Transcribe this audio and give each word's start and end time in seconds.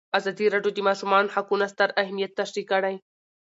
ازادي 0.17 0.45
راډیو 0.53 0.71
د 0.73 0.75
د 0.77 0.79
ماشومانو 0.87 1.31
حقونه 1.35 1.65
ستر 1.73 1.89
اهميت 2.03 2.31
تشریح 2.39 2.65
کړی. 2.71 2.95